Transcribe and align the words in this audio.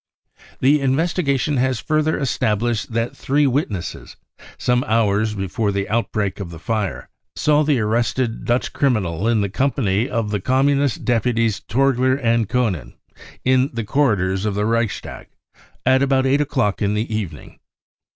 The 0.61 0.81
investigation 0.81 1.57
has 1.57 1.79
further 1.79 2.17
established 2.17 2.91
that 2.93 3.15
three 3.15 3.45
witnesses, 3.45 4.15
some 4.57 4.83
hours 4.85 5.35
before 5.35 5.71
the 5.71 5.87
outbreak 5.87 6.39
of 6.39 6.49
the 6.49 6.57
fire, 6.57 7.07
saw 7.35 7.61
the 7.63 7.79
arrested 7.81 8.43
Dutch 8.43 8.73
criminal 8.73 9.27
in 9.27 9.41
the 9.41 9.47
company 9.47 10.09
of 10.09 10.31
the 10.31 10.41
Communist 10.41 11.05
deputies 11.05 11.59
Torgler 11.59 12.15
and 12.15 12.49
Koenen, 12.49 12.95
in 13.45 13.69
the 13.73 13.83
cor 13.83 14.15
ridors 14.15 14.43
of 14.43 14.55
the 14.55 14.65
Reichstag, 14.65 15.27
at 15.85 16.01
about 16.01 16.25
8 16.25 16.41
o'clock 16.41 16.81
i 16.81 16.85
x\ 16.85 16.95
the 16.95 17.15
even 17.15 17.37
ing. 17.37 17.59